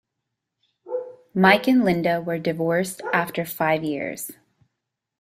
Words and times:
Mike 1.35 1.67
and 1.67 1.85
Linda 1.85 2.19
were 2.21 2.39
divorced 2.39 3.03
after 3.13 3.45
five 3.45 3.83
years. 3.83 4.31